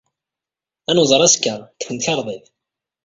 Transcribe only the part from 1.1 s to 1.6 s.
azekka,